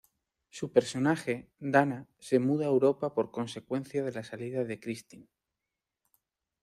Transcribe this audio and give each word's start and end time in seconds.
Su 0.49 0.71
personaje, 0.73 1.47
Dana, 1.59 2.07
se 2.17 2.39
muda 2.39 2.65
a 2.65 2.69
Europa 2.69 3.13
por 3.13 3.29
consecuencia 3.29 4.03
de 4.03 4.11
la 4.11 4.23
salida 4.23 4.63
de 4.63 4.79
Kristin. 4.79 5.29